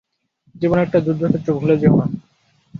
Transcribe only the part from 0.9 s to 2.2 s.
যুদ্ধক্ষেত্র, ভুলে যেও না!